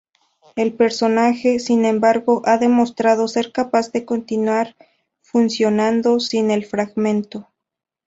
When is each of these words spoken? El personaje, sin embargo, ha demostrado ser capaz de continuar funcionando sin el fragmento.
El 0.55 0.73
personaje, 0.73 1.59
sin 1.59 1.85
embargo, 1.85 2.41
ha 2.45 2.57
demostrado 2.57 3.27
ser 3.27 3.51
capaz 3.51 3.91
de 3.91 4.03
continuar 4.03 4.75
funcionando 5.21 6.19
sin 6.19 6.49
el 6.49 6.65
fragmento. 6.65 7.49